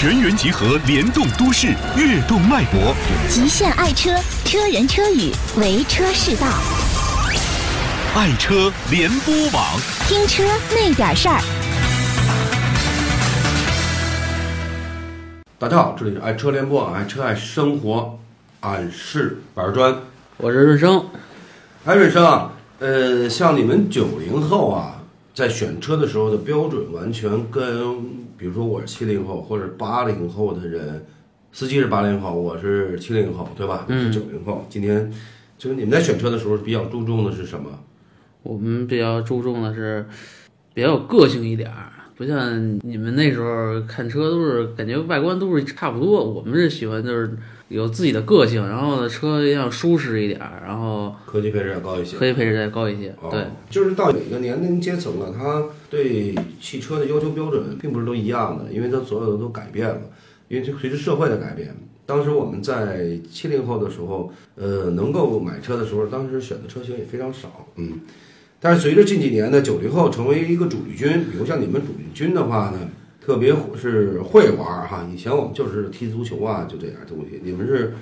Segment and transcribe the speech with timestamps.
[0.00, 2.96] 全员集合，联动都市，跃动脉搏。
[3.28, 4.10] 极限爱车，
[4.46, 6.46] 车人车语，为车是道。
[8.14, 9.62] 爱车联播网，
[10.08, 11.38] 听车那点事儿。
[15.58, 18.18] 大家好，这里是爱车联播，爱车爱生活，
[18.60, 19.94] 俺是板砖。
[20.38, 21.04] 我是润生，
[21.84, 24.99] 哎，润生啊，呃，像你们九零后啊，
[25.32, 28.02] 在选车的时候的标准，完全跟
[28.36, 31.04] 比如说我是七零后或者八零后的人，
[31.52, 33.84] 司机是八零后，我是七零后，对吧？
[33.88, 34.66] 嗯是九零后。
[34.68, 35.10] 今天
[35.56, 37.70] 就是你们在选车的时候比较注重的是什么？
[38.42, 40.06] 我们比较注重的是
[40.74, 47.30] 比较有个性一点儿，不像你们那时候看车都是感觉外观都是差不多，我们是喜欢就是
[47.68, 52.18] 有自己的个性，然后呢车要舒适一点儿，然后科技配置要高一些。
[52.18, 53.08] 科技配置再高一些。
[53.22, 60.02] 哦对，，就是到每个年龄阶层了，他对汽车的要求标准并不是都一样的，因为它所有的都改变了，
[60.48, 61.74] 因为这随着社会的改变。
[62.04, 67.98] 当时我们在七零后的时候，呃，能够买车的时候，当时选的车型也非常少，嗯。
[68.60, 72.78] 但是随着近几年的九零后成为一个主力军，比如像你们主力军的话呢，
[73.24, 75.08] 特别是会玩儿哈。
[75.12, 77.40] 以前我们就是踢足球啊，就这点东西。
[77.42, 77.94] 你们是，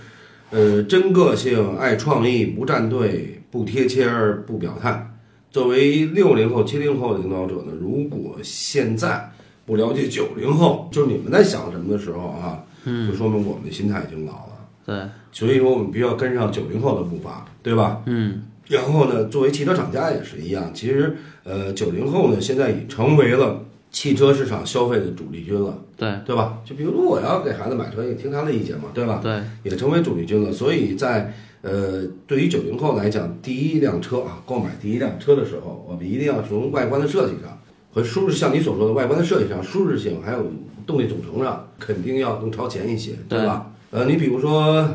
[0.51, 5.15] 呃，真个性、爱创意、不站队、不贴签儿、不表态。
[5.51, 9.33] 作为六零后、七零后的领导者呢，如果现在
[9.65, 14.69] 不了解九零后，就是你们在想什么的时候啊，就说明我们的心态已经老了。
[14.85, 14.97] 对，
[15.31, 18.03] 所以说我们必须要跟上九零后的步伐，对吧？
[18.07, 26.59] 嗯，然后呢，作为汽车厂家也是一样，其实呃，九零后呢现在已成为了汽车市场消费的主力军了，对，对吧？
[26.65, 29.21] 就比如说我要给孩子买车，也听他的意见嘛，对吧？
[29.23, 30.53] 对，也成为主力军了。
[30.53, 37.59] 所以在呃，对于九零后来讲，第一辆车啊，购买第一辆车的时候，我们一定要从外观的设计上
[37.93, 40.45] 和舒适，像你所说的外观的设计上、舒适性还有
[40.87, 43.73] 动力总成上，肯定要更超前一些，对吧？
[43.91, 44.87] 呃，你比如说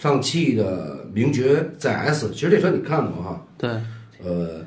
[0.00, 3.70] 上汽的名爵 ZS，其实这车你看过哈，对，
[4.24, 4.64] 呃，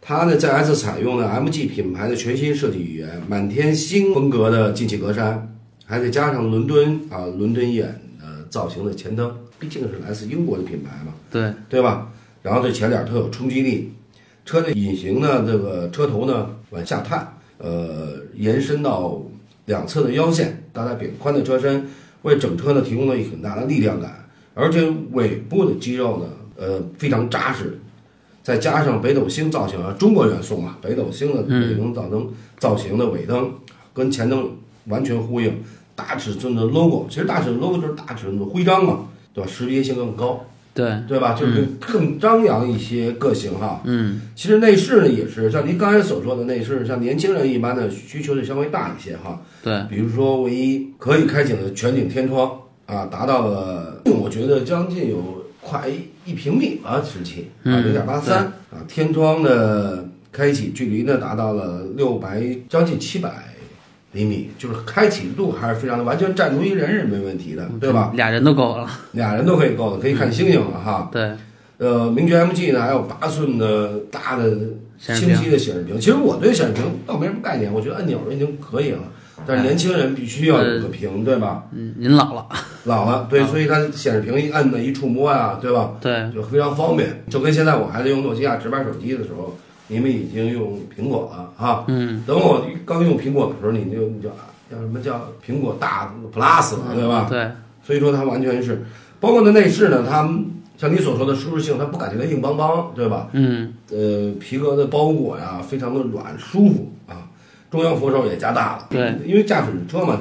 [0.00, 5.36] 它呢 ZS 采用了 MG 品牌的全新设计语言，满天星风格的进气格栅，
[5.84, 12.12] 还得加上伦敦啊伦敦眼的造型的前灯，毕竟是来自英国的品牌嘛，对，对吧？
[12.42, 13.92] 然后这前脸特有冲击力，
[14.44, 19.20] 车的隐形的这个车头呢往下探，呃，延伸到
[19.64, 21.84] 两侧的腰线，搭载扁宽的车身，
[22.22, 24.25] 为整车呢提供了很大的力量感，
[24.58, 26.24] 而且尾部的肌肉呢，
[26.56, 27.78] 呃，非常扎实。
[28.42, 33.52] 再加上北斗星造型啊，中国元素嘛，北斗星的尾灯造灯造型的尾灯
[33.92, 34.50] 跟前灯
[34.86, 35.52] 完全呼应，
[35.94, 39.50] 大尺寸的 logo，其实大尺寸 logo 就是大尺寸的徽章嘛，对吧？
[39.50, 40.46] 识别性更高。
[40.72, 41.32] 对，对吧？
[41.32, 43.80] 就是更张扬一些个性哈。
[43.84, 49.40] 嗯，其实内饰呢也是像您刚才所说的内饰，像年轻人一般的需求就稍微大一些哈。
[49.64, 55.88] 对，比如说唯一可以开启的全景天窗啊，达到了我觉得将近有快
[56.24, 63.30] 一平米了，实际啊嗯零点八三啊，天窗的开启距离呢达到了六百将近七百
[64.12, 68.12] 厘米，就是开启度还是非常的，完全站住一人是没问题的，对吧？
[68.14, 68.88] 俩人都够了。
[69.12, 71.08] 俩人都可以够了，可以看星星了哈。
[71.12, 71.32] 对，
[71.78, 74.50] 呃，名爵 MG 呢还有八寸的大的
[74.98, 75.98] 清晰的显示屏。
[75.98, 79.00] 其实我对显示屏倒没什么概念，我觉得按钮已经可以了。
[79.46, 81.64] 但是年轻人必须要有个屏，对吧？
[81.72, 82.46] 嗯，您老了。
[82.84, 85.92] 老了，对，所以它显示屏一摁的一触摸呀，对吧？
[86.00, 87.24] 对，就非常方便。
[87.28, 89.56] 就跟现在我还在用诺基亚直板手机的时候，
[89.88, 91.84] 你们已经用苹果了哈。
[91.88, 94.28] 嗯，等我刚用苹果的时候，你就你就
[94.70, 97.26] 叫什么叫苹果大 Plus 了，对吧？
[97.28, 97.50] 对，
[97.84, 98.86] 所以说它完全是，
[99.20, 100.28] 包括那内饰呢，它
[100.78, 103.28] 像你所说的舒适性，它不感觉它硬邦邦，对吧？
[103.32, 107.28] 嗯，呃，皮革的包裹呀，非常的软舒服啊。
[107.70, 110.18] 中央扶手也加大了，对，因为驾驶车嘛，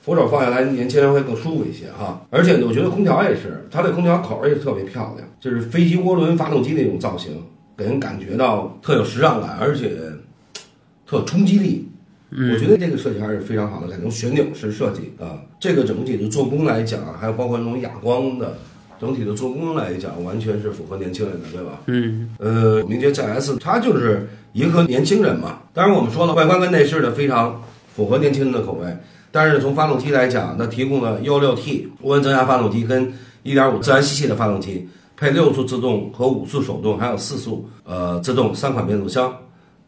[0.00, 2.20] 扶手放下来，年轻人会更舒服一些哈。
[2.30, 7.42] 而且呢，我觉得空调也是，它的空调口儿也特别漂亮，就是飞机涡轮发动机那种造型，
[7.76, 9.90] 给人感觉到特有时尚感，而且
[11.06, 11.88] 特有冲击力。
[12.34, 15.38] 我觉得这个设计还是非常好的，改成旋钮式设计啊。
[15.60, 18.56] 这个整体的做工来讲，还有包括那种哑光的
[19.02, 21.80] 整体的做工来讲，完全是符合年轻人的，对吧？
[21.86, 25.58] 嗯，呃，名爵 ZS 它就是迎合年轻人嘛。
[25.74, 27.60] 当然，我们说了，外观跟内饰的非常
[27.92, 28.86] 符合年轻人的口味。
[29.32, 33.12] 但是从发动机来讲，它提供了 1.6T 涡轮增压发动机跟
[33.42, 39.36] 1.5自然吸气的发动机，配六速自动和五速手动，还有四速呃自动三款变速箱。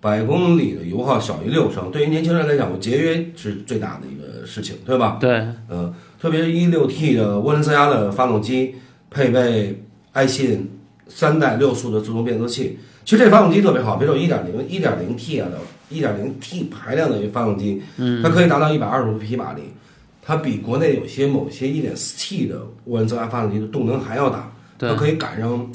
[0.00, 5.18] 百公里的油耗小于六升，对于年轻人来讲，我节约是最大的一个事情，对吧？
[5.20, 8.74] 对，呃，特别是一六 T 的涡轮增压的发动机，
[9.14, 9.82] 配备
[10.12, 10.68] 爱信
[11.08, 12.76] 三代六速的自动变速器。
[13.04, 15.58] 其实这发动机特别好，比如1.0、1.0T 啊的
[15.92, 19.62] 1.0T 排量的一个发动机，嗯，它可以达到125匹马力，
[20.20, 22.56] 它比国内有些某些一点四 T 的
[22.88, 25.70] 涡轮增压发动机的动能还要大，它可以赶上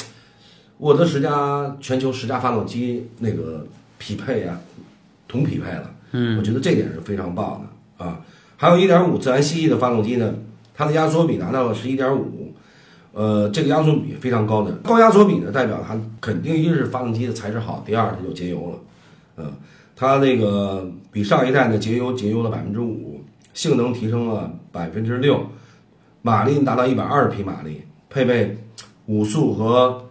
[0.79, 3.65] 沃德十佳全球十佳发动机那个
[3.99, 4.59] 匹配啊，
[5.27, 5.93] 同匹配了。
[6.11, 8.19] 嗯，我觉得这点是非常棒的啊。
[8.57, 10.33] 还有一点五自然吸气的发动机呢，
[10.73, 12.23] 它的压缩比达到了是1.5，
[13.11, 14.71] 呃，这个压缩比非常高的。
[14.83, 18.79] 高压缩比呢，代表它肯定一是发动机的材质好，第二它就节油了，
[19.37, 19.53] 嗯，
[19.95, 23.21] 它那个比上一代呢节油节油了百分之五，
[23.53, 25.43] 性能提升了百分之六，
[26.21, 28.57] 马力达到一百二十匹马力，配备
[29.07, 30.05] 五速和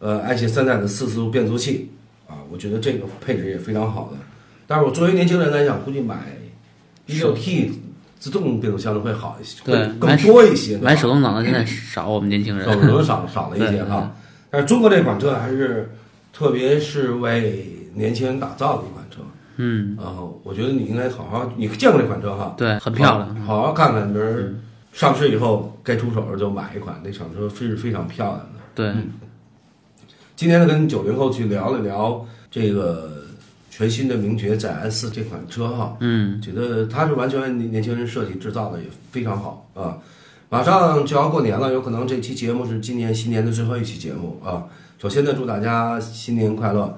[0.00, 1.90] 呃爱信三代的四速变速器
[2.26, 4.18] 啊，我觉得这个配置也非常好的。
[4.66, 6.36] 但是我作为年轻人来讲，估计买
[7.06, 7.72] 一六 T
[8.20, 10.78] 自动变速箱的会好一些，对更多一些。
[10.78, 14.12] 买手动挡的现在少，我们年轻人手动少少了一些哈。
[14.50, 15.90] 但是中国这款车还是，
[16.32, 19.22] 特别是为年轻人打造的一款车。
[19.56, 19.96] 嗯，
[20.42, 22.54] 我觉得你应该好好，你见过这款车哈？
[22.56, 23.34] 对，很漂亮。
[23.46, 24.26] 好好看看，比如
[24.92, 28.46] 上市以后该出手就买一款，那款车是非常漂亮的。
[28.74, 28.92] 对，
[30.36, 33.22] 今天呢，跟九零后去聊了聊这个
[33.80, 39.96] 全新的名爵载安四这款车哈，嗯，觉得它是完全为年轻人设计制造的，也非常好啊。
[40.50, 44.64] 马上就要过年了，有可能这期节目是今年新年的最后一期节目啊。
[44.98, 46.94] 首先呢，祝大家新年快乐，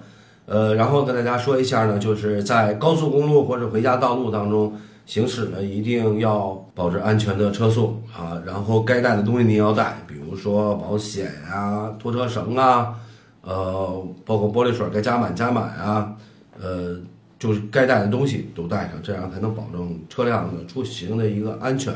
[0.47, 4.77] 呃，然后跟大家说一下呢，就是在高速公路或者回家道路当中
[5.07, 12.95] 行驶呢，一定要保持安全的车速啊，然后该带的东西你要带，比如说保险啊、拖车绳啊，
[13.43, 16.13] 呃，包括玻璃水该加满加满啊，
[16.61, 16.97] 呃，
[17.39, 21.95] 就是该带的东西都带上，这样才能保证车辆的出行的一个安全。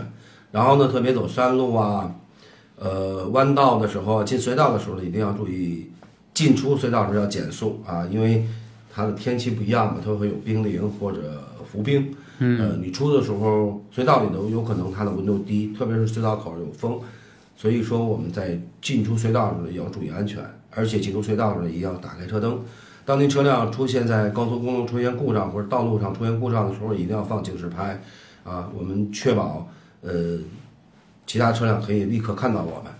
[0.50, 2.14] 然后呢，特别走山路啊，
[2.76, 5.90] 呃，弯道的时候、进隧道的时候呢，一定要注意
[6.32, 8.46] 进出隧道时候要减速啊，因为
[8.92, 12.14] 它的天气不一样嘛，它会有冰凌或者浮冰。
[12.38, 17.00] 嗯，呃，你出的时候隧道里头有可能它的温度低，特别是隧道口有风，
[17.56, 22.60] 所以说我们在进出隧道的时候也要注意安全，而且进出隧道的时候也要打开车灯。
[23.06, 28.02] 当您车辆出现在高速公路出现故障或者道路上出现故障的时候，一定要放警示牌
[28.42, 29.68] 啊，我们确保。
[30.02, 30.38] 呃，
[31.24, 32.92] 其他车辆可以立刻看到我们。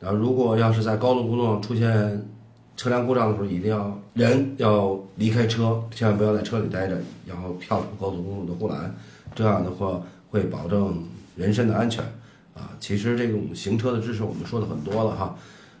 [0.00, 2.26] 然后，如果要是在高速公路上出现
[2.76, 8.94] 车辆故障的时候，一定要人要离开车，千万不要在车里待着，然后跳出高速公路的护栏。
[9.34, 10.00] 这样的话
[10.30, 11.02] 会保证
[11.36, 12.04] 人身的安全
[12.54, 12.68] 啊。
[12.78, 15.34] 其实这种行车的知识我们说的很多了哈，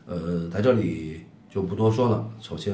[0.06, 1.20] 呃，在这里
[1.50, 2.26] 就不多说了。
[2.40, 2.72] 首先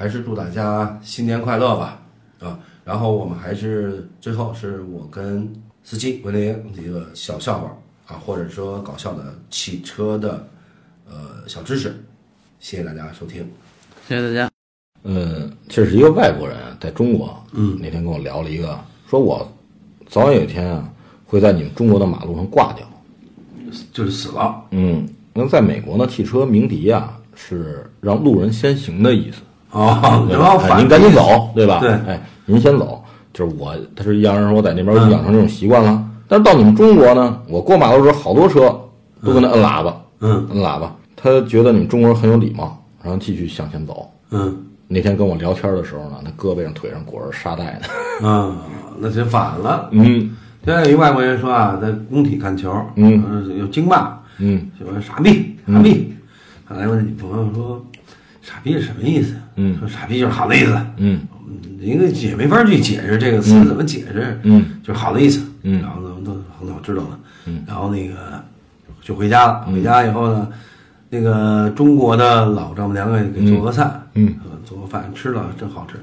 [0.00, 2.00] 还是祝大家新年快乐吧
[2.40, 2.58] 啊。
[2.86, 5.46] 然后我们还是最后是我跟。
[5.82, 7.76] 司机文林一个小笑话
[8.06, 10.46] 啊，或者说搞笑的汽车的
[11.08, 11.94] 呃小知识，
[12.60, 13.44] 谢谢大家收听，
[14.06, 14.50] 谢谢大家。
[15.04, 19.50] 嗯，这是一个外国人在中国，嗯，那天跟我聊了一个，说我
[20.06, 20.88] 早晚有一天啊
[21.24, 22.86] 会在你们中国的马路上挂掉，
[23.92, 24.62] 就是死了。
[24.72, 29.40] 嗯，那在美国呢，汽车鸣笛啊是让路人先行的意思，
[29.72, 31.78] 哦，然后反您赶紧走，对吧？
[31.80, 33.02] 对哎，您先走。
[33.32, 36.04] 就是我，他是洋人，我在那边养成这种习惯了。
[36.26, 38.76] 但是到你们中国呢，我过马路的时候，好多车
[39.24, 40.92] 都跟他摁喇叭，嗯摁喇叭。
[41.14, 44.10] 他觉得你们中国人很有礼貌，然后继续向前走。
[44.30, 44.56] 嗯
[44.88, 48.28] 那天跟我聊天的时候呢，他胳膊上、腿上裹着沙袋呢。
[48.28, 48.56] 啊，
[48.98, 49.88] 那就反了。
[49.92, 56.12] 嗯现在有一外国人说啊，在工体看球，嗯呃，有京骂，嗯就说傻逼傻逼。
[56.64, 57.80] 后来我女朋友说，
[58.50, 59.34] 傻逼是什么意思？
[59.56, 59.78] 嗯。
[59.78, 60.76] 说傻逼就是好的意思。
[60.96, 61.20] 嗯。
[61.80, 65.80] 一个也没法去解释这个词怎么解释，嗯，就是好的意思，嗯。
[65.80, 68.14] 然后呢，都那我知道了，嗯，然后那个
[69.00, 70.48] 就回家了，回家以后呢，
[71.08, 74.34] 那个中国的老丈母娘给给做个饭，嗯。
[74.44, 75.94] 呃做个饭吃了真好吃，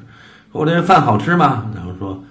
[0.51, 1.67] 说我这饭好吃吗？
[1.75, 2.23] 然后说，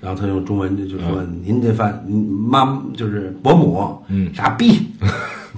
[0.00, 4.30] 然后他用中文就就说您这饭，您妈就是伯母，嗯。
[4.34, 4.88] 傻逼，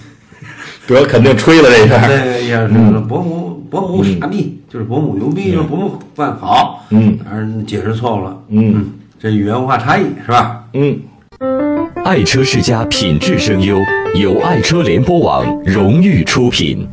[0.87, 2.06] 得肯定吹了这一下。
[2.06, 7.16] 这个也是说伯母伯母傻逼，就是伯母牛逼，就是伯母办好，嗯。
[7.24, 8.84] 当然解释错误了，嗯。
[9.18, 10.62] 这语言文化差异是吧？
[10.74, 11.00] 嗯，
[12.04, 13.78] 爱车世家品质声优，
[14.14, 16.86] 由爱车联播网荣誉出品。